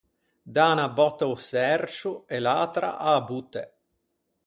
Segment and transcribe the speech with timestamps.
[0.53, 3.63] Dâ unna bòtta a-o çercio e l’atra a-a botte.